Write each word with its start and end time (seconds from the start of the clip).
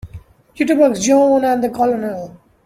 Jitterbugs 0.55 1.01
JOHN 1.03 1.43
and 1.45 1.63
the 1.63 1.69
COLONEL. 1.69 2.35